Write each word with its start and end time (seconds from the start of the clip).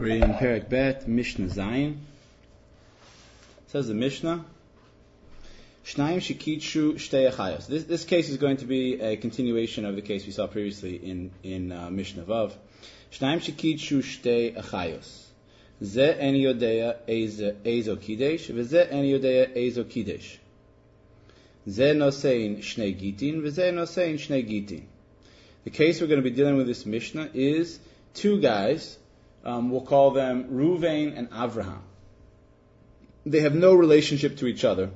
We're 0.00 0.24
in 0.24 0.32
Perak 0.32 0.70
Bet, 0.70 1.06
Mishnah 1.06 1.48
Zayin. 1.48 1.98
says 3.66 3.86
the 3.86 3.92
Mishnah, 3.92 4.46
Shnaim 5.84 6.20
Shikitshu 6.20 6.94
Shtei. 6.94 7.66
This, 7.66 7.84
this 7.84 8.04
case 8.04 8.30
is 8.30 8.38
going 8.38 8.56
to 8.56 8.64
be 8.64 8.98
a 8.98 9.18
continuation 9.18 9.84
of 9.84 9.96
the 9.96 10.00
case 10.00 10.24
we 10.24 10.32
saw 10.32 10.46
previously 10.46 10.96
in, 10.96 11.30
in 11.42 11.70
uh, 11.70 11.90
Mishnah 11.90 12.22
Vav. 12.22 12.52
Shnaim 13.12 13.40
Shikitshu 13.40 13.98
Shtei 13.98 14.56
Achayos. 14.56 15.26
Ze 15.84 16.14
en 16.18 16.34
yodea 16.34 16.96
ezo 17.06 17.96
kidesh, 17.96 18.48
veze 18.48 18.90
en 18.90 19.04
yodea 19.04 19.54
ezo 19.54 19.84
kidesh. 19.84 20.38
Ze 21.68 21.92
nosein 21.92 22.62
shnei 22.62 22.98
gitin, 22.98 23.42
veze 23.42 23.70
nosein 23.70 24.16
shnei 24.16 24.48
gitin. 24.48 24.84
The 25.64 25.70
case 25.70 26.00
we're 26.00 26.06
going 26.06 26.22
to 26.22 26.30
be 26.30 26.34
dealing 26.34 26.56
with 26.56 26.68
this 26.68 26.86
Mishnah 26.86 27.28
is 27.34 27.78
two 28.14 28.40
guys, 28.40 28.96
um, 29.44 29.70
we'll 29.70 29.80
call 29.82 30.10
them 30.10 30.44
Ruvain 30.50 31.16
and 31.16 31.30
Avraham. 31.30 31.82
They 33.26 33.40
have 33.40 33.54
no 33.54 33.74
relationship 33.74 34.38
to 34.38 34.46
each 34.46 34.64
other 34.64 34.90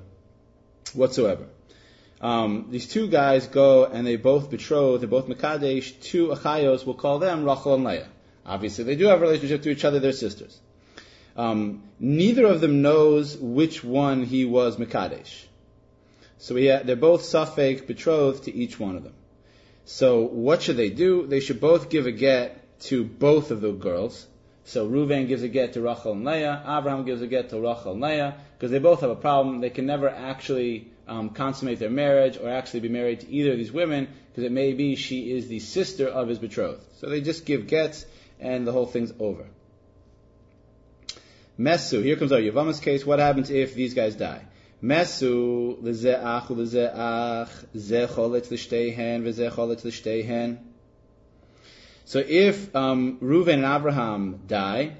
whatsoever. 0.92 1.46
Um, 2.20 2.68
these 2.70 2.88
two 2.88 3.08
guys 3.08 3.46
go 3.46 3.84
and 3.84 4.06
they 4.06 4.16
both 4.16 4.50
betroth, 4.50 5.00
they're 5.00 5.08
both 5.08 5.28
Mekadesh, 5.28 6.00
two 6.00 6.28
Achayos, 6.28 6.86
we'll 6.86 6.94
call 6.94 7.18
them 7.18 7.44
Rachel 7.44 7.74
and 7.74 7.84
Leah. 7.84 8.08
Obviously, 8.46 8.84
they 8.84 8.96
do 8.96 9.06
have 9.06 9.18
a 9.18 9.22
relationship 9.22 9.62
to 9.62 9.70
each 9.70 9.84
other, 9.84 10.00
they're 10.00 10.12
sisters. 10.12 10.58
Um, 11.36 11.82
neither 11.98 12.46
of 12.46 12.60
them 12.60 12.82
knows 12.82 13.36
which 13.36 13.82
one 13.82 14.22
he 14.22 14.44
was 14.44 14.76
Mekadesh. 14.76 15.44
So 16.38 16.54
ha- 16.56 16.82
they're 16.84 16.96
both 16.96 17.22
Safek 17.22 17.86
betrothed 17.86 18.44
to 18.44 18.54
each 18.54 18.78
one 18.78 18.96
of 18.96 19.02
them. 19.02 19.14
So 19.84 20.20
what 20.22 20.62
should 20.62 20.76
they 20.76 20.90
do? 20.90 21.26
They 21.26 21.40
should 21.40 21.60
both 21.60 21.90
give 21.90 22.06
a 22.06 22.12
get 22.12 22.80
to 22.82 23.04
both 23.04 23.50
of 23.50 23.60
the 23.60 23.72
girls. 23.72 24.26
So 24.64 24.88
Reuven 24.88 25.28
gives 25.28 25.42
a 25.42 25.48
get 25.48 25.74
to 25.74 25.82
Rachel 25.82 26.12
and 26.12 26.24
Leah. 26.24 26.62
Abraham 26.66 27.04
gives 27.04 27.20
a 27.20 27.26
get 27.26 27.50
to 27.50 27.56
Rachel 27.56 27.92
and 27.92 28.00
Leah 28.00 28.36
because 28.56 28.70
they 28.70 28.78
both 28.78 29.02
have 29.02 29.10
a 29.10 29.16
problem. 29.16 29.60
They 29.60 29.70
can 29.70 29.86
never 29.86 30.08
actually 30.08 30.90
um, 31.06 31.30
consummate 31.30 31.78
their 31.78 31.90
marriage 31.90 32.38
or 32.38 32.48
actually 32.48 32.80
be 32.80 32.88
married 32.88 33.20
to 33.20 33.30
either 33.30 33.52
of 33.52 33.58
these 33.58 33.72
women 33.72 34.08
because 34.30 34.44
it 34.44 34.52
may 34.52 34.72
be 34.72 34.96
she 34.96 35.30
is 35.30 35.48
the 35.48 35.60
sister 35.60 36.08
of 36.08 36.28
his 36.28 36.38
betrothed. 36.38 36.82
So 36.98 37.08
they 37.08 37.20
just 37.20 37.44
give 37.44 37.66
gets 37.66 38.06
and 38.40 38.66
the 38.66 38.72
whole 38.72 38.86
thing's 38.86 39.12
over. 39.20 39.44
Mesu, 41.58 42.02
here 42.02 42.16
comes 42.16 42.32
our 42.32 42.40
Yavama's 42.40 42.80
case. 42.80 43.06
What 43.06 43.20
happens 43.20 43.50
if 43.50 43.74
these 43.74 43.94
guys 43.94 44.16
die? 44.16 44.42
Mesu, 44.82 45.80
leze'ach, 45.82 46.48
leze'ach, 46.48 47.48
ze 47.76 48.06
choletz 48.06 48.50
l'shteihen, 48.50 49.22
v'ze 49.22 49.50
choletz 49.52 49.84
l'shteihen. 49.84 50.58
So 52.06 52.18
if 52.18 52.74
um, 52.76 53.18
Reuven 53.20 53.54
and 53.54 53.64
Abraham 53.64 54.40
die, 54.46 54.96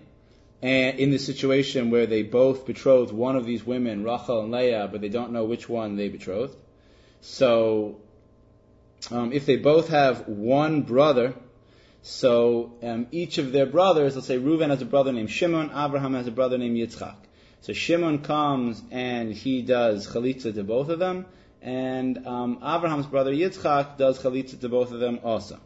and 0.63 0.99
in 0.99 1.11
the 1.11 1.19
situation 1.19 1.91
where 1.91 2.07
they 2.07 2.23
both 2.23 2.65
betrothed 2.65 3.13
one 3.13 3.37
of 3.37 3.45
these 3.45 3.65
women, 3.65 4.03
Rachel 4.03 4.41
and 4.41 4.51
Leah, 4.51 4.89
but 4.91 5.03
they 5.03 5.11
don't 5.11 5.33
know 5.33 5.45
which 5.45 5.69
one 5.69 5.97
they 5.97 6.09
betrothed, 6.09 6.57
so 7.21 8.01
um, 9.11 9.33
if 9.33 9.45
they 9.45 9.57
both 9.57 9.89
have 9.89 10.29
one 10.29 10.83
brother, 10.83 11.35
so 12.03 12.75
um, 12.83 13.07
each 13.13 13.39
of 13.39 13.53
their 13.53 13.67
brothers, 13.67 14.15
let's 14.15 14.27
say 14.27 14.39
Reuven 14.39 14.71
has 14.71 14.81
a 14.81 14.87
brother 14.87 15.13
named 15.13 15.31
Shimon, 15.31 15.71
Abraham 15.75 16.15
has 16.15 16.27
a 16.27 16.31
brother 16.31 16.57
named 16.57 16.77
Yitzchak. 16.77 17.17
So 17.61 17.73
Shimon 17.73 18.19
comes 18.19 18.83
and 18.91 19.33
he 19.33 19.63
does 19.63 20.07
chalitza 20.07 20.55
to 20.55 20.65
both 20.65 20.89
of 20.89 20.99
them, 20.99 21.27
and 21.61 22.27
um, 22.27 22.57
Abraham's 22.63 23.07
brother 23.07 23.33
Yitzchak 23.33 23.99
does 23.99 24.23
chalitza 24.23 24.61
to 24.61 24.69
both 24.69 24.93
of 24.93 25.01
them 25.01 25.21
also. 25.23 25.61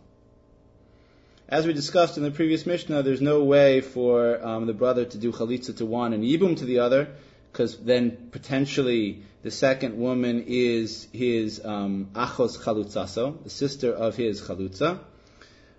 As 1.50 1.66
we 1.66 1.72
discussed 1.72 2.18
in 2.18 2.22
the 2.22 2.30
previous 2.30 2.66
Mishnah, 2.66 3.02
there's 3.02 3.22
no 3.22 3.42
way 3.42 3.80
for 3.80 4.38
um, 4.46 4.66
the 4.66 4.74
brother 4.74 5.06
to 5.06 5.16
do 5.16 5.32
chalitza 5.32 5.74
to 5.78 5.86
one 5.86 6.12
and 6.12 6.22
yibum 6.22 6.58
to 6.58 6.66
the 6.66 6.80
other, 6.80 7.08
because 7.50 7.78
then 7.78 8.28
potentially 8.32 9.22
the 9.42 9.50
second 9.50 9.98
woman 9.98 10.44
is 10.46 11.08
his 11.10 11.64
um, 11.64 12.10
achos 12.12 12.58
chalutzaso, 12.58 13.42
the 13.44 13.48
sister 13.48 13.90
of 13.90 14.14
his 14.14 14.42
chalutza, 14.42 14.98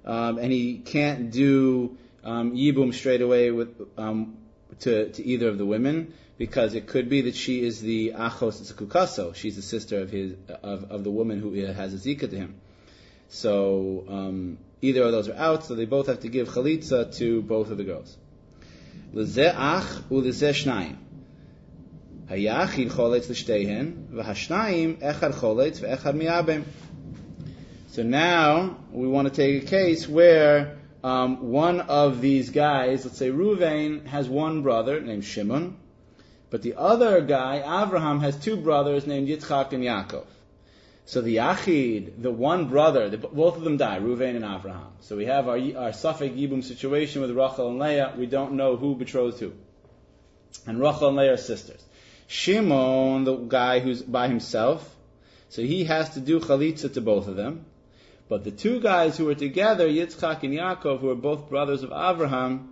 um, 0.06 0.40
and 0.40 0.52
he 0.52 0.80
can't 0.80 1.30
do 1.30 1.96
um, 2.24 2.56
yibum 2.56 2.92
straight 2.92 3.22
away 3.22 3.52
with 3.52 3.80
um, 3.96 4.38
to, 4.80 5.12
to 5.12 5.24
either 5.24 5.50
of 5.50 5.60
the 5.60 5.68
women 5.68 6.16
because 6.40 6.74
it 6.74 6.88
could 6.88 7.10
be 7.10 7.22
that 7.22 7.36
she 7.36 7.62
is 7.62 7.80
the 7.80 8.14
achos 8.16 8.74
zekukaso, 8.74 9.36
she's 9.36 9.56
the 9.56 9.62
sister 9.62 10.02
of 10.02 10.10
his 10.10 10.34
of, 10.64 10.90
of 10.90 11.04
the 11.04 11.12
woman 11.12 11.40
who 11.40 11.54
has 11.54 11.94
a 11.94 11.98
zika 11.98 12.28
to 12.28 12.36
him. 12.36 12.60
So 13.30 14.06
um, 14.10 14.58
either 14.82 15.04
of 15.04 15.12
those 15.12 15.30
are 15.30 15.36
out, 15.36 15.66
so 15.66 15.76
they 15.76 15.86
both 15.86 16.08
have 16.08 16.22
to 16.22 16.30
give 16.30 16.50
chalitza 16.50 17.16
to 17.18 17.42
both 17.42 17.70
of 17.70 17.78
the 17.78 17.84
girls. 17.84 18.18
So 27.92 28.04
now 28.04 28.78
we 28.92 29.08
want 29.08 29.28
to 29.28 29.34
take 29.34 29.64
a 29.64 29.66
case 29.66 30.08
where 30.08 30.78
um, 31.04 31.50
one 31.50 31.82
of 31.82 32.22
these 32.22 32.50
guys, 32.50 33.06
let's 33.06 33.18
say 33.18 33.30
Ruvain, 33.30 34.06
has 34.06 34.28
one 34.28 34.62
brother 34.62 35.00
named 35.00 35.24
Shimon, 35.24 35.78
but 36.50 36.62
the 36.62 36.76
other 36.76 37.22
guy, 37.22 37.64
Avraham, 37.66 38.22
has 38.22 38.36
two 38.38 38.58
brothers 38.58 39.08
named 39.08 39.28
Yitzchak 39.28 39.74
and 39.74 39.84
Yaakov. 39.84 40.26
So 41.10 41.22
the 41.22 41.38
Yachid, 41.38 42.22
the 42.22 42.30
one 42.30 42.68
brother, 42.70 43.10
the, 43.10 43.18
both 43.18 43.58
of 43.58 43.64
them 43.64 43.78
die, 43.78 44.00
Ruvain 44.00 44.36
and 44.36 44.46
Avraham. 44.46 44.92
So 45.00 45.18
we 45.18 45.26
have 45.26 45.48
our, 45.48 45.56
our 45.56 45.90
Safek 45.90 46.38
Yibum 46.38 46.64
situation 46.64 47.24
with 47.24 47.32
Rachel 47.32 47.68
and 47.68 47.80
Leah. 47.80 48.14
We 48.16 48.28
don't 48.28 48.54
know 48.54 48.76
who 48.76 48.94
betrothed 48.94 49.40
who. 49.40 49.54
And 50.68 50.80
Rachel 50.80 51.08
and 51.08 51.18
Leah 51.18 51.34
are 51.34 51.38
sisters. 51.38 51.84
Shimon, 52.28 53.24
the 53.24 53.38
guy 53.38 53.80
who's 53.80 54.04
by 54.04 54.28
himself, 54.28 54.96
so 55.50 55.64
he 55.64 55.86
has 55.86 56.12
to 56.12 56.20
do 56.20 56.40
chalitza 56.40 56.94
to 56.94 57.02
both 57.02 57.28
of 57.28 57.36
them. 57.36 57.66
But 58.28 58.44
the 58.44 58.52
two 58.52 58.80
guys 58.80 59.18
who 59.18 59.26
were 59.26 59.34
together, 59.34 59.88
Yitzchak 59.88 60.44
and 60.44 60.54
Yaakov, 60.54 61.00
who 61.00 61.10
are 61.10 61.16
both 61.16 61.50
brothers 61.50 61.82
of 61.82 61.90
Avraham, 61.90 62.68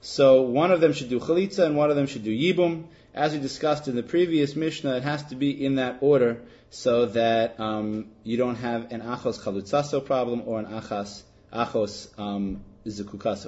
so 0.00 0.40
one 0.40 0.72
of 0.72 0.80
them 0.80 0.94
should 0.94 1.10
do 1.10 1.20
chalitza 1.20 1.66
and 1.66 1.76
one 1.76 1.90
of 1.90 1.96
them 1.96 2.06
should 2.06 2.24
do 2.24 2.30
yibum. 2.30 2.84
As 3.14 3.34
we 3.34 3.40
discussed 3.40 3.88
in 3.88 3.94
the 3.94 4.02
previous 4.02 4.56
Mishnah, 4.56 4.96
it 4.96 5.02
has 5.02 5.22
to 5.24 5.36
be 5.36 5.64
in 5.64 5.74
that 5.74 5.98
order 6.00 6.40
so 6.70 7.06
that 7.06 7.60
um, 7.60 8.06
you 8.24 8.38
don't 8.38 8.56
have 8.56 8.90
an 8.90 9.02
achos 9.02 9.38
chalutzaso 9.38 10.02
problem 10.02 10.42
or 10.46 10.58
an 10.60 10.66
achas 10.66 11.22
achos 11.52 12.08
um, 12.18 12.64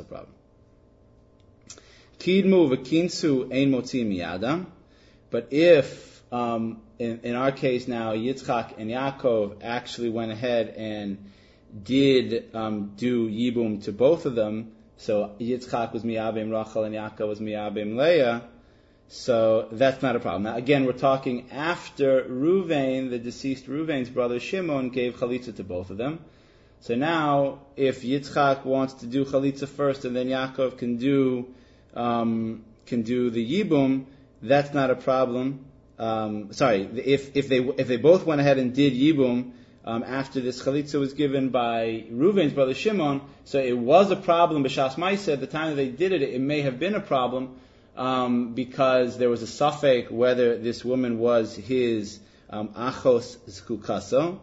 problem. 0.07 0.35
Kidmu 2.19 2.77
v'kinsu 2.77 3.51
ein 3.51 3.73
motzi 3.73 4.07
miyadam. 4.07 4.67
But 5.31 5.49
if, 5.51 6.23
um, 6.31 6.83
in, 6.99 7.21
in 7.23 7.35
our 7.35 7.51
case 7.51 7.89
now, 7.89 8.13
Yitzchak 8.13 8.79
and 8.79 8.91
Yaakov 8.91 9.63
actually 9.63 10.11
went 10.11 10.31
ahead 10.31 10.75
and 10.77 11.31
did 11.83 12.55
um, 12.55 12.93
do 12.97 13.29
yibum 13.31 13.83
to 13.85 13.93
both 13.93 14.27
of 14.27 14.35
them, 14.35 14.73
so 14.99 15.35
Yitzchak 15.41 15.95
was 15.95 16.03
miyabim 16.03 16.53
Rachel 16.53 16.85
and 16.85 16.95
Yaakov 16.95 17.27
was 17.27 17.41
miyabim 17.41 17.97
Leah, 17.97 18.43
so 19.15 19.69
that's 19.71 20.03
not 20.03 20.17
a 20.17 20.21
problem. 20.21 20.43
Now 20.43 20.57
again, 20.57 20.87
we're 20.87 20.93
talking 20.93 21.49
after 21.53 22.25
Ruvain, 22.25 23.11
the 23.11 23.19
deceased 23.19 23.67
Ruvain's 23.67 24.11
brother 24.11 24.41
Shimon, 24.41 24.91
gave 24.91 25.17
chalitza 25.17 25.55
to 25.55 25.63
both 25.63 25.91
of 25.91 25.99
them. 25.99 26.19
So 26.81 26.97
now, 26.97 27.61
if 27.77 28.03
Yitzchak 28.03 28.65
wants 28.65 28.95
to 28.95 29.07
do 29.07 29.25
chalitza 29.25 29.69
first 29.69 30.05
and 30.05 30.17
then 30.17 30.27
Yaakov 30.27 30.79
can 30.79 30.97
do 30.97 31.47
um, 31.95 32.65
can 32.87 33.03
do 33.03 33.31
the 33.31 33.43
yibum, 33.43 34.07
that's 34.43 34.75
not 34.75 34.91
a 34.91 34.97
problem. 34.97 35.65
Um, 35.97 36.53
sorry, 36.53 36.83
if 36.83 37.37
if 37.37 37.49
they 37.49 37.59
if 37.59 37.87
they 37.87 37.99
both 37.99 38.27
went 38.27 38.41
ahead 38.41 38.59
and 38.59 38.75
did 38.75 38.95
yibum, 38.95 39.53
um, 39.85 40.03
after 40.03 40.41
this 40.41 40.61
chalitza 40.61 40.99
was 40.99 41.15
given 41.15 41.51
by 41.51 42.05
Reuven's 42.11 42.53
brother 42.53 42.75
Shimon, 42.75 43.21
so 43.45 43.61
it 43.61 43.79
was 43.79 44.11
a 44.11 44.17
problem. 44.17 44.65
B'shas 44.65 44.97
Maisa, 44.97 45.35
at 45.35 45.41
the 45.41 45.47
time 45.47 45.71
that 45.71 45.77
they 45.77 45.89
did 45.89 46.11
it, 46.11 46.23
it 46.23 46.41
may 46.41 46.63
have 46.63 46.81
been 46.81 46.97
a 46.97 47.01
problem 47.01 47.61
um, 47.97 48.55
because 48.55 49.19
there 49.19 49.29
was 49.29 49.43
a 49.43 49.47
safek 49.47 50.11
whether 50.11 50.59
this 50.59 50.85
woman 50.85 51.19
was 51.19 51.55
his 51.55 52.19
um, 52.51 52.69
achos 52.69 53.37
zkukaso. 53.49 54.39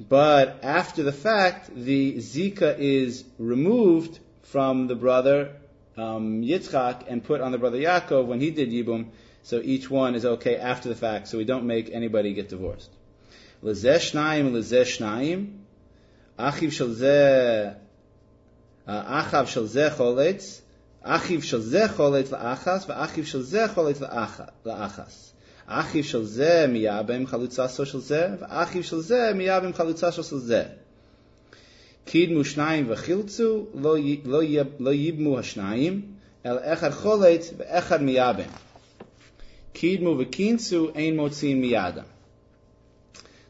But 0.00 0.60
after 0.62 1.02
the 1.02 1.12
fact, 1.12 1.70
the 1.74 2.14
zika 2.16 2.78
is 2.78 3.24
removed 3.38 4.18
from 4.42 4.86
the 4.86 4.94
brother 4.94 5.56
um, 5.96 6.42
Yitzchak 6.42 7.04
and 7.08 7.22
put 7.22 7.40
on 7.40 7.52
the 7.52 7.58
brother 7.58 7.78
Yaakov 7.78 8.26
when 8.26 8.40
he 8.40 8.50
did 8.50 8.70
Yibum. 8.70 9.08
So 9.42 9.60
each 9.62 9.90
one 9.90 10.14
is 10.14 10.24
okay 10.24 10.56
after 10.56 10.88
the 10.88 10.94
fact, 10.94 11.28
so 11.28 11.38
we 11.38 11.44
don't 11.44 11.66
make 11.66 11.90
anybody 11.90 12.32
get 12.32 12.48
divorced. 12.48 12.90
Lezeshnaim, 13.62 14.52
lezeshnaim. 14.52 15.58
Achiv 16.38 16.70
shalzeh, 16.70 17.76
uh, 18.86 19.22
achav 19.22 19.46
shalzeh 19.46 19.90
choletz. 19.90 20.60
אחיו 21.01 21.41
של 21.41 21.61
זה 21.61 21.87
חולץ, 21.89 22.29
אחיו 22.33 22.35
של 22.35 22.61
זה 22.61 22.77
חולץ 22.77 22.81
לאחס, 22.81 22.85
ואחיו 22.89 23.25
של 23.25 23.41
זה 23.41 23.65
חולץ 23.73 23.99
לאחס. 24.65 25.33
אחיו 25.67 26.03
של 26.03 26.25
זה 26.25 26.65
מייבם 26.69 27.27
חלוצסו 27.27 27.85
של 27.85 27.99
זה, 27.99 28.27
ואחיו 28.39 28.83
של 28.83 28.99
זה 28.99 29.31
מייבם 29.35 29.73
חלוצסו 29.73 30.23
של 30.23 30.37
זה. 30.37 30.63
קידמו 32.05 32.45
שניים 32.45 32.85
וחילצו, 32.89 33.65
לא, 33.75 33.97
לא, 34.25 34.41
לא 34.79 34.93
ייבמו 34.93 35.39
השניים, 35.39 36.01
el 36.47 36.59
echad 36.59 36.93
cholet 36.93 37.43
ve'echad 37.59 38.01
miyabim. 38.01 38.51
Kidmu 39.73 40.15
v'kinsu 40.19 40.95
ein 40.95 41.15
motzin 41.15 41.57
miyadam. 41.61 42.05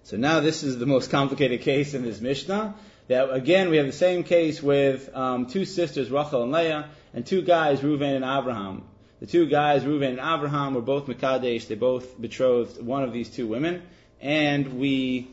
So 0.03 0.17
now 0.17 0.39
this 0.39 0.63
is 0.63 0.79
the 0.79 0.85
most 0.85 1.11
complicated 1.11 1.61
case 1.61 1.93
in 1.93 2.03
this 2.03 2.21
Mishnah. 2.21 2.75
That 3.08 3.32
again, 3.32 3.70
we 3.70 3.76
have 3.78 3.86
the 3.86 3.92
same 3.92 4.22
case 4.22 4.62
with 4.62 5.14
um, 5.14 5.46
two 5.46 5.64
sisters, 5.64 6.10
Rachel 6.10 6.42
and 6.42 6.52
Leah, 6.52 6.88
and 7.14 7.26
two 7.26 7.42
guys, 7.42 7.80
Reuven 7.80 8.16
and 8.16 8.24
Abraham. 8.24 8.84
The 9.20 9.26
two 9.26 9.46
guys, 9.46 9.84
Reuven 9.84 10.18
and 10.18 10.20
Abraham, 10.20 10.74
were 10.74 10.80
both 10.80 11.06
Mekadesh. 11.06 11.68
They 11.68 11.76
both 11.76 12.20
betrothed 12.20 12.82
one 12.82 13.04
of 13.04 13.12
these 13.12 13.28
two 13.28 13.46
women, 13.46 13.82
and 14.20 14.80
we 14.80 15.30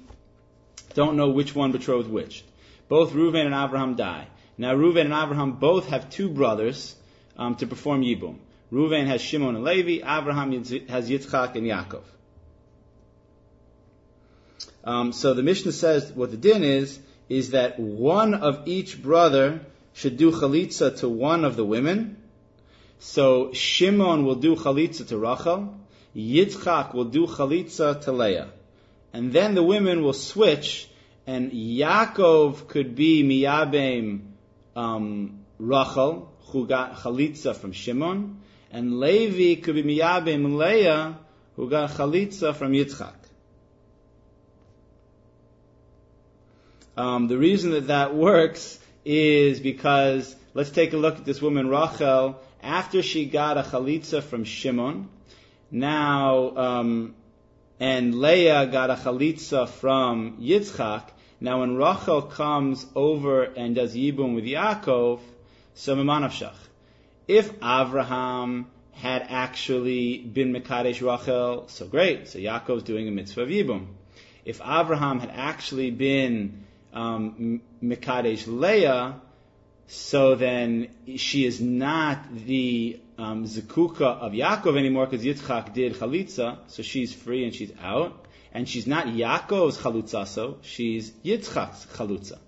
don't 0.94 1.18
know 1.18 1.30
which 1.30 1.56
one 1.56 1.72
betrothed 1.72 2.10
which. 2.10 2.44
Both 2.88 3.14
Reuven 3.14 3.46
and 3.46 3.56
Abraham 3.56 3.96
die. 3.96 4.28
Now, 4.58 4.76
Reuven 4.76 5.06
and 5.06 5.14
Abraham 5.14 5.54
both 5.54 5.88
have 5.90 6.10
two 6.10 6.30
brothers 6.30 6.96
um, 7.38 7.56
to 7.56 7.68
perform 7.68 8.02
Yibum. 8.04 8.38
Reuven 8.72 9.08
has 9.08 9.22
Shimon 9.22 9.56
and 9.56 9.64
Levi. 9.64 10.06
Abraham 10.06 10.52
has 10.52 11.10
Yitzchak 11.10 11.56
and 11.56 11.66
Yaakov. 11.66 12.04
Um, 14.84 15.12
so 15.12 15.34
the 15.34 15.44
Mishnah 15.44 15.72
says 15.72 16.12
what 16.12 16.32
the 16.32 16.38
din 16.38 16.64
is 16.64 17.00
is 17.30 17.52
that 17.52 17.80
one 17.80 18.34
of 18.34 18.68
each 18.68 19.02
brother 19.02 19.62
should 19.94 20.18
do 20.18 20.32
chalitza 20.32 20.98
to 21.00 21.08
one 21.08 21.46
of 21.46 21.56
the 21.56 21.64
women. 21.64 22.18
So 22.98 23.54
Shimon 23.54 24.26
will 24.26 24.36
do 24.36 24.56
chalitza 24.56 25.08
to 25.10 25.18
Rachel, 25.18 25.76
Yitzchak 26.16 26.94
will 26.94 27.06
do 27.06 27.28
chalitza 27.28 28.02
to 28.02 28.12
Leah, 28.12 28.50
and 29.14 29.32
then 29.32 29.56
the 29.56 29.64
women 29.64 30.04
will 30.04 30.14
switch, 30.14 30.90
and 31.28 31.52
Yaakov 31.52 32.68
could 32.68 32.96
be 32.96 33.24
miyabem 33.24 34.22
um, 34.76 35.40
Rachel, 35.60 36.34
who 36.48 36.66
got 36.66 36.96
chalitza 36.96 37.56
from 37.56 37.72
Shimon, 37.72 38.42
and 38.72 39.00
Levi 39.00 39.62
could 39.62 39.76
be 39.76 39.84
miyabem 39.84 40.58
Leah, 40.58 41.18
who 41.56 41.70
got 41.70 41.92
chalitza 41.92 42.56
from 42.56 42.74
Yitzchak. 42.74 43.19
Um, 47.00 47.30
the 47.30 47.38
reason 47.38 47.72
that 47.72 47.88
that 47.88 48.14
works 48.14 48.78
is 49.06 49.62
because 49.62 50.36
let's 50.54 50.70
take 50.70 50.92
a 50.92 50.98
look 50.98 51.16
at 51.16 51.24
this 51.24 51.42
woman 51.42 51.70
Rachel 51.70 52.42
after 52.62 53.02
she 53.02 53.24
got 53.24 53.58
a 53.58 53.62
chalitza 53.62 54.22
from 54.22 54.44
Shimon. 54.44 55.08
Now, 55.72 56.58
um, 56.58 57.16
and 57.80 58.20
Leah 58.20 58.68
got 58.68 58.90
a 58.90 58.96
chalitza 58.96 59.70
from 59.70 60.42
Yitzchak. 60.42 61.04
Now, 61.40 61.62
when 61.62 61.78
Rachel 61.78 62.22
comes 62.22 62.86
over 62.94 63.44
and 63.44 63.76
does 63.76 63.96
yibum 63.96 64.36
with 64.36 64.44
Yaakov, 64.44 65.22
so 65.76 65.96
Mimanavshach. 65.96 66.58
If 67.30 67.62
Avraham 67.62 68.66
had 68.92 69.26
actually 69.30 70.18
been 70.18 70.52
Mekadesh 70.52 71.00
Rachel, 71.02 71.70
so 71.70 71.88
great. 71.88 72.28
So 72.28 72.40
Yaakov's 72.40 72.84
doing 72.84 73.08
a 73.08 73.12
mitzvah 73.12 73.44
of 73.44 73.48
yibum. 73.48 73.86
If 74.44 74.60
Avraham 74.60 75.22
had 75.22 75.32
actually 75.34 75.92
been 75.92 76.66
um, 76.94 77.62
Mekadesh 77.84 78.46
Leah, 78.48 79.22
so 79.88 80.36
then 80.36 80.90
she 81.18 81.46
is 81.46 81.60
not 81.60 82.20
the 82.32 83.00
um, 83.18 83.46
Zakuka 83.46 84.02
of 84.02 84.34
Yaakov 84.34 84.78
anymore 84.78 85.08
because 85.08 85.26
Yitzchak 85.26 85.74
did 85.74 85.96
Chalitza, 85.96 86.60
so 86.68 86.84
she's 86.84 87.14
free 87.14 87.44
and 87.44 87.54
she's 87.54 87.72
out. 87.82 88.26
And 88.52 88.68
she's 88.68 88.88
not 88.88 89.08
Yaakov's 89.08 89.78
Chalutza, 89.78 90.28
so 90.28 90.58
she's 90.62 91.12
Yitzchak's 91.24 91.86
Chalutza. 91.96 92.40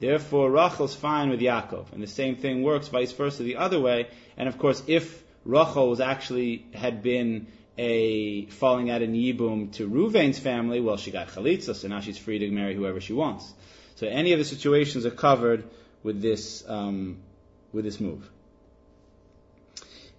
Therefore, 0.00 0.50
Rachel's 0.50 0.94
fine 0.94 1.30
with 1.30 1.40
Yaakov. 1.40 1.92
And 1.92 2.02
the 2.02 2.08
same 2.08 2.36
thing 2.36 2.62
works 2.62 2.88
vice 2.88 3.12
versa 3.12 3.42
the 3.42 3.56
other 3.56 3.80
way. 3.80 4.08
And 4.36 4.48
of 4.48 4.58
course, 4.58 4.82
if 4.86 5.22
Rachel 5.44 5.90
was 5.90 6.00
actually, 6.00 6.66
had 6.74 7.02
been 7.02 7.48
a 7.78 8.46
falling 8.46 8.90
out 8.90 9.02
in 9.02 9.12
Yibum 9.12 9.72
to 9.74 9.88
Ruvain's 9.88 10.38
family, 10.38 10.80
well, 10.80 10.96
she 10.96 11.12
got 11.12 11.28
Chalitza, 11.28 11.76
so 11.76 11.86
now 11.88 12.00
she's 12.00 12.18
free 12.18 12.40
to 12.40 12.50
marry 12.50 12.74
whoever 12.74 13.00
she 13.00 13.12
wants. 13.12 13.52
So 13.94 14.06
any 14.06 14.32
of 14.32 14.38
the 14.38 14.44
situations 14.44 15.06
are 15.06 15.10
covered 15.10 15.64
with 16.02 16.20
this 16.20 16.64
um, 16.68 17.18
with 17.72 17.84
this 17.84 18.00
move. 18.00 18.28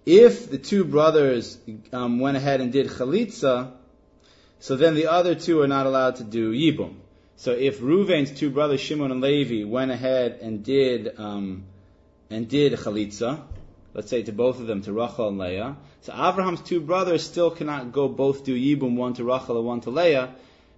If 0.06 0.50
the 0.50 0.58
two 0.58 0.84
brothers 0.84 1.58
um, 1.92 2.20
went 2.20 2.36
ahead 2.36 2.60
and 2.60 2.72
did 2.72 2.88
chalitza, 2.88 3.72
so 4.58 4.76
then 4.76 4.94
the 4.94 5.10
other 5.10 5.34
two 5.34 5.60
are 5.60 5.68
not 5.68 5.86
allowed 5.86 6.16
to 6.16 6.24
do 6.24 6.52
yibum. 6.52 6.94
So 7.36 7.52
if 7.52 7.80
Ruvain's 7.80 8.30
two 8.30 8.50
brothers 8.50 8.80
Shimon 8.80 9.10
and 9.10 9.20
Levi 9.20 9.64
went 9.64 9.90
ahead 9.90 10.40
and 10.42 10.62
did 10.64 11.18
um, 11.18 11.64
and 12.30 12.48
did 12.48 12.72
chalitza, 12.74 13.42
let's 13.94 14.10
say 14.10 14.22
to 14.22 14.32
both 14.32 14.60
of 14.60 14.66
them, 14.66 14.82
to 14.82 14.92
Rachel 14.92 15.28
and 15.28 15.38
Leah, 15.38 15.76
so 16.02 16.12
Abraham's 16.12 16.60
two 16.60 16.80
brothers 16.80 17.24
still 17.24 17.50
cannot 17.50 17.92
go 17.92 18.08
both 18.08 18.44
do 18.44 18.54
yibum, 18.54 18.96
one 18.96 19.14
to 19.14 19.24
Rachel 19.24 19.58
and 19.58 19.66
one 19.66 19.80
to 19.82 19.90
Leah, 19.90 20.34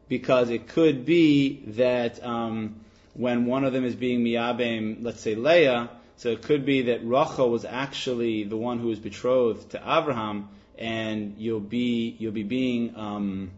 because 0.09 0.50
it 0.50 0.69
could 0.69 1.05
be 1.05 1.62
that 1.69 2.25
um, 2.25 2.76
when 3.14 3.47
one 3.47 3.64
of 3.64 3.73
them 3.73 3.85
is 3.85 3.94
being 3.94 4.25
miyabem, 4.25 5.03
let's 5.03 5.20
say 5.20 5.35
Leah, 5.35 5.91
so 6.17 6.31
it 6.31 6.43
could 6.43 6.64
be 6.64 6.82
that 6.82 7.00
Rachel 7.05 7.50
was 7.50 7.64
actually 7.64 8.44
the 8.44 8.56
one 8.56 8.79
who 8.79 8.88
was 8.88 8.99
betrothed 8.99 9.70
to 9.70 9.79
Abraham, 9.79 10.49
and 10.79 11.35
you'll 11.38 11.61
be 11.61 12.17
you'll 12.19 12.32
be 12.32 12.43
being 12.43 12.94
um, 12.97 13.50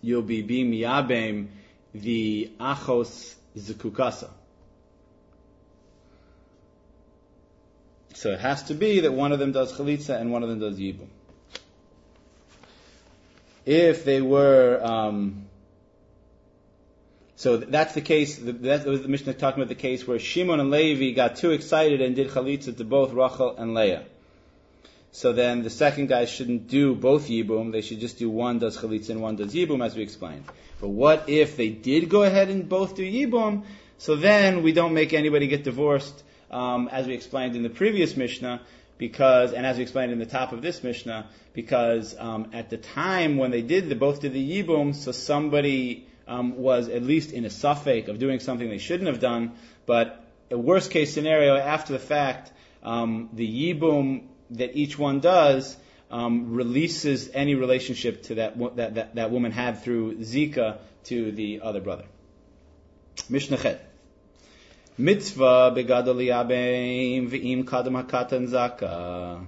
you'll 0.00 0.22
be 0.22 0.42
being 0.42 0.70
miyabem 0.70 1.48
the 1.94 2.50
achos 2.60 3.34
zekukasa. 3.56 4.30
So 8.18 8.32
it 8.32 8.40
has 8.40 8.64
to 8.64 8.74
be 8.74 9.00
that 9.00 9.12
one 9.12 9.30
of 9.30 9.38
them 9.38 9.52
does 9.52 9.72
chalitza 9.72 10.20
and 10.20 10.32
one 10.32 10.42
of 10.42 10.48
them 10.48 10.58
does 10.58 10.76
yibum. 10.76 11.06
If 13.64 14.04
they 14.04 14.20
were 14.20 14.80
um, 14.82 15.46
so 17.36 17.58
that's 17.58 17.94
the 17.94 18.00
case. 18.00 18.36
That 18.42 18.84
was 18.84 19.02
the 19.02 19.08
Mishnah 19.08 19.34
talking 19.34 19.62
about 19.62 19.68
the 19.68 19.76
case 19.76 20.04
where 20.04 20.18
Shimon 20.18 20.58
and 20.58 20.72
Levi 20.72 21.14
got 21.14 21.36
too 21.36 21.52
excited 21.52 22.00
and 22.00 22.16
did 22.16 22.30
chalitza 22.30 22.76
to 22.76 22.82
both 22.82 23.12
Rachel 23.12 23.56
and 23.56 23.74
Leah. 23.74 24.02
So 25.12 25.32
then 25.32 25.62
the 25.62 25.70
second 25.70 26.08
guy 26.08 26.24
shouldn't 26.24 26.66
do 26.66 26.96
both 26.96 27.28
yibum. 27.28 27.70
They 27.70 27.82
should 27.82 28.00
just 28.00 28.18
do 28.18 28.28
one 28.28 28.58
does 28.58 28.76
chalitza 28.76 29.10
and 29.10 29.22
one 29.22 29.36
does 29.36 29.54
yibum, 29.54 29.86
as 29.86 29.94
we 29.94 30.02
explained. 30.02 30.46
But 30.80 30.88
what 30.88 31.28
if 31.28 31.56
they 31.56 31.68
did 31.68 32.08
go 32.08 32.24
ahead 32.24 32.48
and 32.48 32.68
both 32.68 32.96
do 32.96 33.04
yibum? 33.04 33.62
So 33.98 34.16
then 34.16 34.64
we 34.64 34.72
don't 34.72 34.92
make 34.92 35.12
anybody 35.12 35.46
get 35.46 35.62
divorced, 35.62 36.24
um, 36.50 36.88
as 36.88 37.06
we 37.06 37.14
explained 37.14 37.56
in 37.56 37.62
the 37.62 37.70
previous 37.70 38.16
Mishnah, 38.16 38.60
because 38.96 39.52
and 39.52 39.64
as 39.64 39.76
we 39.76 39.82
explained 39.82 40.12
in 40.12 40.18
the 40.18 40.26
top 40.26 40.52
of 40.52 40.62
this 40.62 40.82
Mishnah, 40.82 41.26
because 41.52 42.16
um, 42.18 42.50
at 42.52 42.70
the 42.70 42.76
time 42.76 43.36
when 43.36 43.50
they 43.50 43.62
did 43.62 43.88
the 43.88 43.94
both 43.94 44.20
did 44.20 44.32
the 44.32 44.62
yibum, 44.62 44.94
so 44.94 45.12
somebody 45.12 46.06
um, 46.26 46.56
was 46.56 46.88
at 46.88 47.02
least 47.02 47.32
in 47.32 47.44
a 47.44 47.48
safek 47.48 48.08
of 48.08 48.18
doing 48.18 48.40
something 48.40 48.68
they 48.68 48.78
shouldn't 48.78 49.08
have 49.08 49.20
done, 49.20 49.52
but 49.86 50.24
a 50.50 50.58
worst 50.58 50.90
case 50.90 51.12
scenario 51.12 51.56
after 51.56 51.92
the 51.92 51.98
fact, 51.98 52.52
um, 52.82 53.28
the 53.32 53.46
yibum 53.46 54.24
that 54.50 54.76
each 54.76 54.98
one 54.98 55.20
does 55.20 55.76
um, 56.10 56.54
releases 56.54 57.30
any 57.34 57.54
relationship 57.54 58.22
to 58.24 58.36
that, 58.36 58.76
that, 58.76 58.94
that, 58.94 59.14
that 59.14 59.30
woman 59.30 59.52
had 59.52 59.82
through 59.82 60.16
Zika 60.18 60.78
to 61.04 61.32
the 61.32 61.60
other 61.62 61.80
brother. 61.80 62.04
Mishnah 63.28 63.58
Chet. 63.58 63.87
Mitzvah 64.98 65.72
begadol 65.76 66.20
kadam 67.64 68.04
hakatan 68.04 68.48
zaka. 68.48 69.46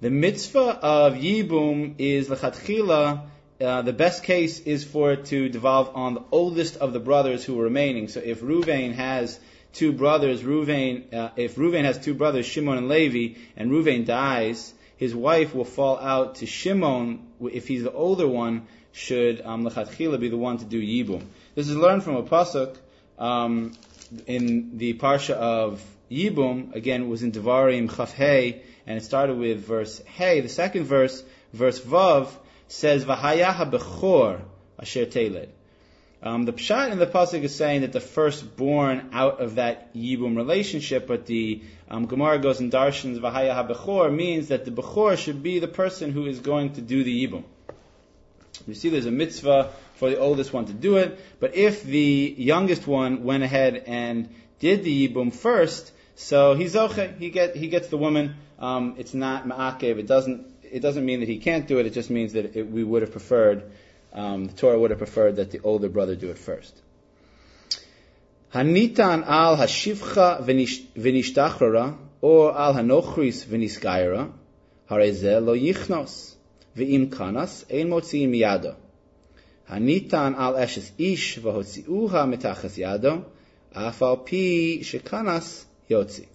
The 0.00 0.10
mitzvah 0.10 0.78
of 0.82 1.14
yibum 1.14 1.94
is 1.98 2.28
lechatchila 2.28 3.26
uh, 3.60 3.82
the 3.82 3.92
best 3.92 4.22
case 4.22 4.60
is 4.60 4.84
for 4.84 5.12
it 5.12 5.26
to 5.26 5.48
devolve 5.50 5.94
on 5.94 6.14
the 6.14 6.22
oldest 6.32 6.76
of 6.78 6.94
the 6.94 7.00
brothers 7.00 7.44
who 7.44 7.60
are 7.60 7.64
remaining. 7.64 8.08
So 8.08 8.20
if 8.20 8.40
Ruvain 8.40 8.94
has 8.94 9.38
two 9.74 9.92
brothers, 9.92 10.42
Ruvain, 10.42 11.12
uh, 11.12 11.30
if 11.36 11.56
Ruvain 11.56 11.84
has 11.84 11.98
two 11.98 12.14
brothers, 12.14 12.46
Shimon 12.46 12.78
and 12.78 12.88
Levi, 12.88 13.38
and 13.56 13.70
Ruvain 13.70 14.06
dies, 14.06 14.72
his 14.96 15.14
wife 15.14 15.54
will 15.54 15.66
fall 15.66 15.98
out 15.98 16.36
to 16.36 16.46
Shimon, 16.46 17.26
if 17.52 17.68
he's 17.68 17.82
the 17.82 17.92
older 17.92 18.26
one, 18.26 18.66
should 18.92 19.42
um, 19.42 19.64
Lechatchila 19.64 20.18
be 20.18 20.30
the 20.30 20.38
one 20.38 20.56
to 20.58 20.64
do 20.64 20.80
Yibum. 20.80 21.22
This 21.54 21.68
is 21.68 21.76
learned 21.76 22.02
from 22.02 22.16
a 22.16 22.22
pasuk 22.22 22.76
um, 23.18 23.72
in 24.26 24.78
the 24.78 24.94
parsha 24.94 25.34
of 25.34 25.82
Yibum. 26.10 26.74
Again, 26.74 27.08
was 27.08 27.22
in 27.22 27.32
Devarim 27.32 27.94
Chaf 27.94 28.12
Hey, 28.12 28.62
and 28.86 28.98
it 28.98 29.04
started 29.04 29.38
with 29.38 29.64
verse 29.64 30.02
Hey. 30.06 30.40
The 30.40 30.48
second 30.48 30.84
verse, 30.84 31.22
verse 31.52 31.80
Vav, 31.80 32.28
says 32.68 33.04
Vahaya 33.04 33.70
Bechor 33.70 34.40
Asher 34.78 35.06
Teled. 35.06 35.48
Um, 36.22 36.44
the 36.44 36.52
pshat 36.52 36.92
in 36.92 36.98
the 36.98 37.06
pasuk 37.06 37.42
is 37.42 37.54
saying 37.54 37.80
that 37.80 37.92
the 37.92 38.00
firstborn 38.00 39.08
out 39.12 39.40
of 39.40 39.54
that 39.54 39.94
yibum 39.94 40.36
relationship, 40.36 41.06
but 41.06 41.24
the 41.24 41.62
um, 41.88 42.04
Gemara 42.06 42.38
goes 42.38 42.60
and 42.60 42.70
darshans 42.70 43.18
v'haya 43.18 43.54
habechor 43.54 44.14
means 44.14 44.48
that 44.48 44.66
the 44.66 44.70
bechor 44.70 45.16
should 45.16 45.42
be 45.42 45.60
the 45.60 45.68
person 45.68 46.12
who 46.12 46.26
is 46.26 46.40
going 46.40 46.74
to 46.74 46.82
do 46.82 47.04
the 47.04 47.26
yibum. 47.26 47.44
You 48.66 48.74
see, 48.74 48.88
there's 48.88 49.06
a 49.06 49.10
mitzvah 49.10 49.70
for 49.94 50.10
the 50.10 50.18
oldest 50.18 50.52
one 50.52 50.66
to 50.66 50.72
do 50.72 50.96
it, 50.96 51.18
but 51.40 51.54
if 51.54 51.82
the 51.82 52.34
youngest 52.38 52.86
one 52.86 53.24
went 53.24 53.42
ahead 53.42 53.84
and 53.86 54.28
did 54.58 54.84
the 54.84 55.08
yibum 55.08 55.32
first, 55.32 55.92
So 56.20 56.54
he's 56.54 56.76
okay. 56.76 57.14
He 57.18 57.30
get 57.30 57.56
he 57.56 57.68
gets 57.68 57.88
the 57.88 57.96
woman. 57.96 58.34
Um, 58.58 58.96
it's 58.98 59.14
not 59.14 59.46
ma'akev. 59.48 59.98
It 59.98 60.06
doesn't 60.06 60.46
it 60.62 60.80
doesn't 60.80 61.04
mean 61.04 61.20
that 61.20 61.28
he 61.30 61.38
can't 61.38 61.66
do 61.66 61.78
it. 61.78 61.86
It 61.86 61.94
just 61.94 62.10
means 62.10 62.34
that 62.34 62.56
it, 62.56 62.70
we 62.70 62.84
would 62.84 63.00
have 63.00 63.10
preferred 63.10 63.72
um, 64.12 64.44
the 64.44 64.52
Torah 64.52 64.78
would 64.78 64.90
have 64.90 64.98
preferred 64.98 65.36
that 65.36 65.50
the 65.50 65.60
older 65.60 65.88
brother 65.88 66.14
do 66.14 66.30
it 66.30 66.36
first. 66.36 66.76
Hanitan 68.52 69.24
al 69.26 69.56
hashivcha 69.56 70.44
v'nishtachrara 70.44 71.96
or 72.20 72.56
al 72.56 72.74
hanochris 72.74 73.46
v'nisgaira 73.46 74.30
hareze 74.90 75.42
lo 75.42 75.56
yichnos 75.56 76.34
kanas 77.10 77.64
ein 77.70 77.88
motziim 77.88 78.30
miyado. 78.30 78.74
Hanitan 79.68 80.36
al 80.36 80.54
eshes 80.54 80.90
ish 80.98 81.38
v'hotziuha 81.38 82.26
metachas 82.26 82.76
yado 82.76 83.24
afal 83.74 84.24
pi 84.26 84.82
shekanas 84.82 85.64
yotzi. 85.88 86.26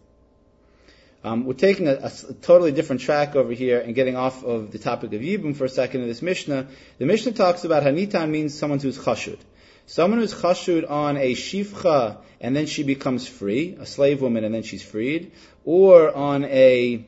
Um, 1.25 1.45
we're 1.45 1.53
taking 1.53 1.87
a, 1.87 1.93
a, 1.93 2.11
totally 2.43 2.71
different 2.71 3.01
track 3.01 3.35
over 3.35 3.51
here 3.51 3.79
and 3.79 3.95
getting 3.95 4.15
off 4.15 4.43
of 4.43 4.71
the 4.71 4.77
topic 4.77 5.11
of 5.11 5.21
Yibum 5.21 5.55
for 5.55 5.65
a 5.65 5.69
second 5.69 6.01
in 6.01 6.07
this 6.07 6.21
Mishnah. 6.21 6.67
The 6.99 7.05
Mishnah 7.07 7.31
talks 7.31 7.63
about 7.63 7.81
Hanitan 7.81 8.29
means 8.29 8.53
someone 8.53 8.79
who's 8.79 8.99
chashud. 8.99 9.39
Someone 9.87 10.19
who's 10.19 10.35
chashud 10.35 10.87
on 10.87 11.17
a 11.17 11.33
shifcha 11.33 12.17
and 12.39 12.55
then 12.55 12.67
she 12.67 12.83
becomes 12.83 13.27
free, 13.27 13.75
a 13.79 13.87
slave 13.87 14.21
woman 14.21 14.43
and 14.43 14.53
then 14.53 14.61
she's 14.61 14.83
freed, 14.83 15.31
or 15.63 16.15
on 16.15 16.45
a, 16.45 17.03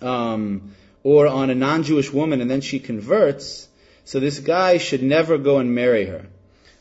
um, 0.00 0.74
or 1.08 1.26
on 1.26 1.48
a 1.48 1.54
non-Jewish 1.54 2.12
woman 2.12 2.42
and 2.42 2.50
then 2.50 2.60
she 2.60 2.78
converts, 2.78 3.66
so 4.04 4.20
this 4.20 4.40
guy 4.40 4.76
should 4.76 5.02
never 5.02 5.38
go 5.38 5.58
and 5.58 5.74
marry 5.74 6.04
her. 6.04 6.26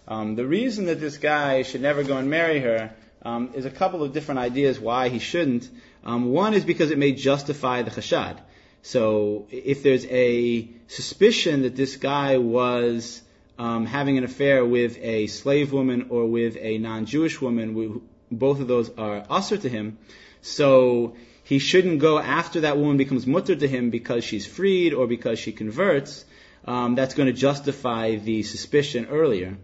Um, 0.05 0.35
the 0.35 0.45
reason 0.45 0.87
that 0.87 0.99
this 0.99 1.17
guy 1.17 1.61
should 1.61 1.81
never 1.81 2.03
go 2.03 2.17
and 2.17 2.29
marry 2.29 2.59
her 2.59 2.93
um, 3.21 3.51
is 3.53 3.63
a 3.63 3.69
couple 3.69 4.03
of 4.03 4.11
different 4.11 4.39
ideas 4.39 4.81
why 4.81 5.07
he 5.07 5.19
shouldn't. 5.19 5.69
Um, 6.03 6.25
one 6.31 6.53
is 6.53 6.65
because 6.65 6.91
it 6.91 6.97
may 6.97 7.13
justify 7.13 7.83
the 7.83 7.91
chashad. 7.91 8.37
So 8.81 9.47
if 9.49 9.81
there's 9.81 10.05
a 10.07 10.67
suspicion 10.87 11.61
that 11.61 11.77
this 11.77 11.95
guy 11.95 12.37
was 12.37 13.21
um, 13.57 13.85
having 13.85 14.17
an 14.17 14.25
affair 14.25 14.65
with 14.65 14.97
a 15.01 15.27
slave 15.27 15.71
woman 15.71 16.07
or 16.09 16.25
with 16.25 16.57
a 16.59 16.77
non-Jewish 16.79 17.39
woman, 17.39 17.73
we, 17.75 17.91
both 18.29 18.59
of 18.59 18.67
those 18.67 18.89
are 18.97 19.25
usher 19.29 19.57
to 19.57 19.69
him. 19.69 19.97
So 20.41 21.15
he 21.47 21.59
shouldn't 21.59 21.99
go 21.99 22.19
after 22.19 22.59
that 22.61 22.77
woman 22.77 22.97
becomes 22.97 23.25
mutter 23.25 23.55
to 23.55 23.67
him 23.69 23.89
because 23.89 24.25
she's 24.25 24.45
freed 24.45 24.93
or 24.93 25.07
because 25.07 25.39
she 25.39 25.53
converts. 25.53 26.25
Um, 26.65 26.95
that's 26.95 27.13
going 27.13 27.27
to 27.27 27.39
justify 27.47 28.15
the 28.17 28.43
suspicion 28.43 29.07
earlier. 29.09 29.57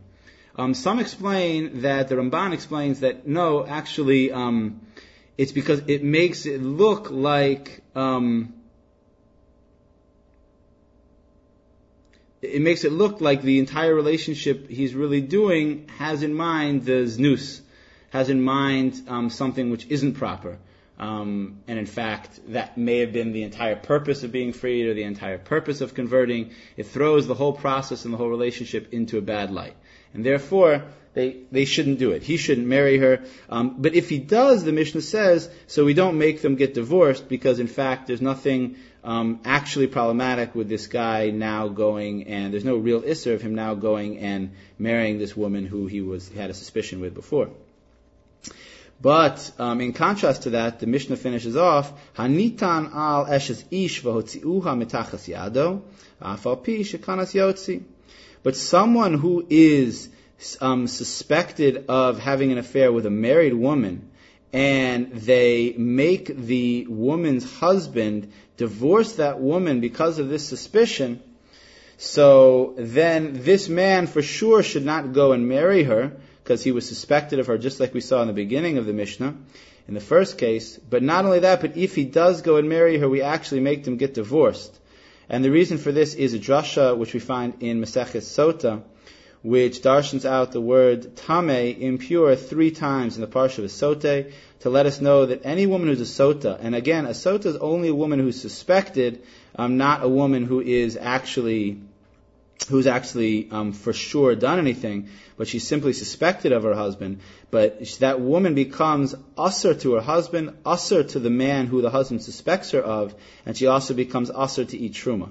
Um, 0.55 0.75
some 0.75 0.99
explain 0.99 1.81
that 1.81 2.07
the 2.07 2.15
Ramban 2.15 2.53
explains 2.53 3.01
that 3.01 3.27
no, 3.27 3.67
actually, 3.67 4.31
um, 4.31 4.79
it's 5.37 5.51
because 5.51 5.81
it 5.87 6.05
makes 6.05 6.45
it 6.45 6.61
look 6.61 7.11
like 7.11 7.81
um, 7.95 8.53
it 12.41 12.61
makes 12.61 12.85
it 12.85 12.93
look 12.93 13.19
like 13.19 13.41
the 13.41 13.59
entire 13.59 13.93
relationship 13.93 14.69
he's 14.69 14.95
really 14.95 15.19
doing 15.19 15.89
has 15.97 16.23
in 16.23 16.33
mind 16.33 16.85
the 16.85 17.03
znus, 17.15 17.59
has 18.11 18.29
in 18.29 18.41
mind 18.41 19.01
um, 19.09 19.29
something 19.29 19.69
which 19.69 19.85
isn't 19.87 20.13
proper. 20.13 20.59
Um, 20.99 21.59
and 21.67 21.79
in 21.79 21.85
fact, 21.85 22.39
that 22.49 22.77
may 22.77 22.99
have 22.99 23.13
been 23.13 23.33
the 23.33 23.43
entire 23.43 23.75
purpose 23.75 24.23
of 24.23 24.31
being 24.31 24.53
freed 24.53 24.87
or 24.87 24.93
the 24.93 25.03
entire 25.03 25.37
purpose 25.37 25.81
of 25.81 25.93
converting. 25.93 26.51
It 26.77 26.87
throws 26.87 27.27
the 27.27 27.33
whole 27.33 27.53
process 27.53 28.05
and 28.05 28.13
the 28.13 28.17
whole 28.17 28.29
relationship 28.29 28.93
into 28.93 29.17
a 29.17 29.21
bad 29.21 29.51
light. 29.51 29.75
And 30.13 30.23
therefore, 30.23 30.83
they, 31.13 31.37
they 31.51 31.65
shouldn't 31.65 31.99
do 31.99 32.11
it. 32.11 32.23
He 32.23 32.37
shouldn't 32.37 32.67
marry 32.67 32.97
her. 32.97 33.21
Um, 33.49 33.75
but 33.79 33.95
if 33.95 34.09
he 34.09 34.17
does, 34.19 34.63
the 34.63 34.71
Mishnah 34.71 35.01
says, 35.01 35.49
so 35.67 35.85
we 35.85 35.93
don't 35.93 36.17
make 36.17 36.41
them 36.41 36.55
get 36.55 36.73
divorced 36.73 37.27
because 37.27 37.59
in 37.59 37.67
fact 37.67 38.07
there's 38.07 38.21
nothing 38.21 38.77
um, 39.03 39.41
actually 39.45 39.87
problematic 39.87 40.55
with 40.55 40.69
this 40.69 40.87
guy 40.87 41.29
now 41.29 41.67
going 41.67 42.27
and 42.27 42.53
there's 42.53 42.65
no 42.65 42.77
real 42.77 43.01
isser 43.01 43.33
of 43.33 43.41
him 43.41 43.53
now 43.53 43.75
going 43.75 44.19
and 44.19 44.55
marrying 44.79 45.19
this 45.19 45.35
woman 45.35 45.65
who 45.65 45.87
he 45.87 46.01
was 46.01 46.29
had 46.29 46.49
a 46.49 46.53
suspicion 46.53 46.99
with 46.99 47.13
before. 47.13 47.49
But 49.01 49.51
um, 49.59 49.81
in 49.81 49.93
contrast 49.93 50.43
to 50.43 50.51
that, 50.51 50.79
the 50.79 50.87
Mishnah 50.87 51.17
finishes 51.17 51.57
off, 51.57 51.91
Hanitan 52.15 52.93
al 52.93 53.25
eshes 53.25 53.63
ish 53.69 54.01
mitachas 54.03 55.27
yado, 55.27 55.81
shekanas 56.21 57.33
yotzi. 57.33 57.83
But 58.43 58.55
someone 58.55 59.13
who 59.13 59.45
is 59.49 60.09
um, 60.61 60.87
suspected 60.87 61.85
of 61.89 62.19
having 62.19 62.51
an 62.51 62.57
affair 62.57 62.91
with 62.91 63.05
a 63.05 63.09
married 63.09 63.53
woman, 63.53 64.09
and 64.51 65.11
they 65.11 65.73
make 65.77 66.27
the 66.27 66.85
woman's 66.87 67.59
husband 67.59 68.31
divorce 68.57 69.13
that 69.15 69.39
woman 69.39 69.79
because 69.79 70.19
of 70.19 70.29
this 70.29 70.47
suspicion, 70.47 71.21
so 71.97 72.73
then 72.77 73.43
this 73.43 73.69
man 73.69 74.07
for 74.07 74.21
sure 74.21 74.61
should 74.63 74.85
not 74.85 75.13
go 75.13 75.31
and 75.31 75.47
marry 75.47 75.83
her 75.83 76.13
because 76.43 76.63
he 76.63 76.73
was 76.73 76.87
suspected 76.87 77.39
of 77.39 77.47
her, 77.47 77.57
just 77.57 77.79
like 77.79 77.93
we 77.93 78.01
saw 78.01 78.21
in 78.21 78.27
the 78.27 78.33
beginning 78.33 78.77
of 78.77 78.85
the 78.85 78.93
Mishnah, 78.93 79.33
in 79.87 79.93
the 79.93 80.01
first 80.01 80.37
case. 80.37 80.77
But 80.77 81.01
not 81.01 81.23
only 81.23 81.39
that, 81.39 81.61
but 81.61 81.77
if 81.77 81.95
he 81.95 82.03
does 82.03 82.41
go 82.41 82.57
and 82.57 82.67
marry 82.67 82.97
her, 82.97 83.07
we 83.07 83.21
actually 83.21 83.61
make 83.61 83.85
them 83.85 83.95
get 83.95 84.13
divorced. 84.13 84.77
And 85.29 85.43
the 85.43 85.51
reason 85.51 85.77
for 85.77 85.93
this 85.93 86.15
is 86.15 86.33
a 86.33 86.39
drasha 86.39 86.97
which 86.97 87.13
we 87.13 87.21
find 87.21 87.55
in 87.61 87.79
Maseches 87.79 88.23
Sota, 88.23 88.83
which 89.41 89.81
darshans 89.81 90.25
out 90.25 90.51
the 90.51 90.61
word 90.61 91.15
tame, 91.15 91.49
impure, 91.49 92.35
three 92.35 92.71
times 92.71 93.15
in 93.15 93.21
the 93.21 93.27
parsha 93.27 93.63
of 93.63 93.71
Sote, 93.71 94.31
to 94.61 94.69
let 94.69 94.85
us 94.85 95.01
know 95.01 95.25
that 95.25 95.45
any 95.45 95.65
woman 95.65 95.89
who's 95.89 95.99
a 96.01 96.23
sota, 96.23 96.57
and 96.61 96.73
again, 96.73 97.05
a 97.05 97.09
sota 97.09 97.47
is 97.47 97.57
only 97.57 97.89
a 97.89 97.95
woman 97.95 98.19
who's 98.19 98.39
suspected, 98.39 99.23
um, 99.55 99.77
not 99.77 100.03
a 100.03 100.07
woman 100.07 100.45
who 100.45 100.61
is 100.61 100.95
actually 100.95 101.81
who's 102.69 102.87
actually 102.87 103.49
um, 103.51 103.73
for 103.73 103.93
sure 103.93 104.35
done 104.35 104.59
anything, 104.59 105.09
but 105.37 105.47
she's 105.47 105.67
simply 105.67 105.93
suspected 105.93 106.51
of 106.51 106.63
her 106.63 106.73
husband. 106.73 107.19
But 107.51 107.85
that 107.99 108.21
woman 108.21 108.55
becomes 108.55 109.15
usher 109.37 109.73
to 109.73 109.93
her 109.93 110.01
husband, 110.01 110.57
usher 110.65 111.03
to 111.03 111.19
the 111.19 111.29
man 111.29 111.67
who 111.67 111.81
the 111.81 111.89
husband 111.89 112.23
suspects 112.23 112.71
her 112.71 112.81
of, 112.81 113.13
and 113.45 113.57
she 113.57 113.67
also 113.67 113.93
becomes 113.93 114.29
usher 114.29 114.65
to 114.65 114.77
eat 114.77 114.93
truma. 114.93 115.29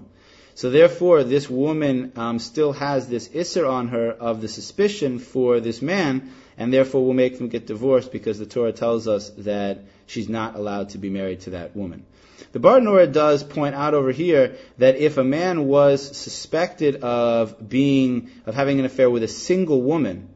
So 0.55 0.71
therefore, 0.71 1.25
this 1.25 1.49
woman 1.49 2.13
um, 2.17 2.39
still 2.39 2.75
has 2.75 3.09
this 3.09 3.29
isser 3.29 3.69
on 3.69 3.89
her 3.89 4.11
of 4.11 4.43
the 4.43 4.49
suspicion 4.49 5.19
for 5.19 5.61
this 5.61 5.81
man, 5.81 6.31
and 6.57 6.73
therefore 6.73 7.05
will 7.05 7.15
make 7.15 7.39
them 7.39 7.49
get 7.49 7.67
divorced 7.67 8.13
because 8.13 8.39
the 8.39 8.47
Torah 8.47 8.73
tells 8.73 9.09
us 9.09 9.31
that 9.39 9.85
she's 10.07 10.29
not 10.29 10.57
allowed 10.57 10.91
to 10.91 10.99
be 10.99 11.11
married 11.11 11.41
to 11.41 11.51
that 11.51 11.75
woman. 11.77 12.05
The 12.53 12.61
Bartenura 12.61 13.11
does 13.11 13.43
point 13.43 13.75
out 13.75 13.95
over 13.95 14.11
here 14.11 14.57
that 14.79 14.97
if 14.97 15.17
a 15.17 15.25
man 15.25 15.67
was 15.67 16.17
suspected 16.17 16.97
of 16.97 17.69
being 17.69 18.31
of 18.47 18.55
having 18.55 18.79
an 18.79 18.85
affair 18.85 19.09
with 19.09 19.23
a 19.23 19.29
single 19.29 19.81
woman, 19.81 20.29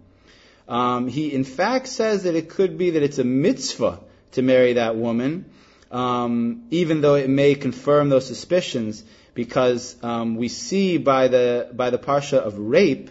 um, 0.68 1.08
he 1.08 1.32
in 1.32 1.44
fact 1.44 1.88
says 1.88 2.22
that 2.22 2.34
it 2.34 2.48
could 2.48 2.78
be 2.78 2.90
that 2.90 3.02
it's 3.02 3.18
a 3.18 3.24
mitzvah 3.24 4.00
to 4.32 4.42
marry 4.42 4.74
that 4.74 4.96
woman, 4.96 5.46
um, 5.90 6.66
even 6.70 7.00
though 7.00 7.16
it 7.16 7.28
may 7.28 7.54
confirm 7.54 8.08
those 8.08 8.26
suspicions 8.26 9.04
because 9.34 10.02
um, 10.02 10.36
we 10.36 10.48
see 10.48 10.96
by 10.96 11.28
the 11.28 11.68
by 11.72 11.90
the 11.90 11.98
parsha 11.98 12.38
of 12.38 12.58
rape 12.58 13.10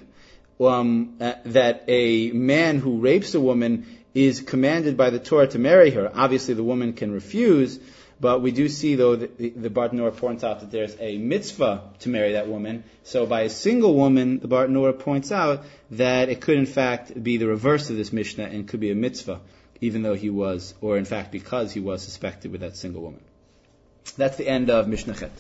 um, 0.60 1.18
uh, 1.20 1.34
that 1.46 1.84
a 1.88 2.32
man 2.32 2.80
who 2.80 3.00
rapes 3.00 3.36
a 3.36 3.40
woman 3.40 3.86
is 4.14 4.42
commanded 4.42 4.96
by 4.96 5.10
the 5.10 5.20
Torah 5.20 5.48
to 5.48 5.60
marry 5.60 5.92
her. 5.92 6.10
Obviously, 6.14 6.54
the 6.54 6.64
woman 6.64 6.94
can 6.94 7.12
refuse, 7.12 7.80
but 8.20 8.42
we 8.42 8.52
do 8.52 8.70
see 8.70 8.96
though 8.96 9.16
that 9.18 9.38
the, 9.38 9.50
the 9.50 9.70
Bartenura 9.70 10.16
points 10.16 10.44
out 10.44 10.62
that 10.62 10.72
there's 10.72 10.96
a 11.00 11.18
mitzvah 11.18 11.84
to 12.00 12.10
marry 12.10 12.34
that 12.34 12.48
woman. 12.48 12.86
So 13.04 13.26
by 13.26 13.42
a 13.42 13.50
single 13.50 13.94
woman, 13.94 14.40
the 14.40 14.48
Bartenura 14.48 14.98
points 14.98 15.32
out 15.32 15.66
that 15.92 16.30
it 16.30 16.40
could 16.40 16.58
in 16.58 16.66
fact 16.66 17.22
be 17.22 17.38
the 17.38 17.48
reverse 17.48 17.90
of 17.90 17.98
this 17.98 18.14
Mishnah 18.14 18.46
and 18.46 18.68
could 18.68 18.80
be 18.80 18.92
a 18.92 18.96
mitzvah, 18.96 19.42
even 19.82 20.02
though 20.02 20.16
he 20.16 20.30
was, 20.30 20.74
or 20.80 20.98
in 20.98 21.06
fact 21.06 21.32
because 21.32 21.74
he 21.74 21.82
was 21.82 22.02
suspected 22.02 22.52
with 22.52 22.62
that 22.62 22.78
single 22.78 23.02
woman. 23.02 23.22
That's 24.18 24.38
the 24.38 24.48
end 24.48 24.70
of 24.70 24.88
Mishnah 24.88 25.16
Chet. 25.16 25.32